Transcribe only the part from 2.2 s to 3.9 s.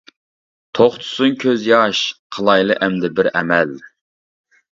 قىلايلى ئەمدى بىر ئەمەل؟!